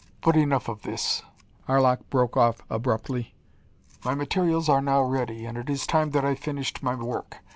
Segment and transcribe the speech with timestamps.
[0.23, 1.21] "But enough of this!"
[1.67, 3.35] Arlok broke off abruptly.
[4.03, 7.37] "My materials are now ready, and it is time that I finished my work.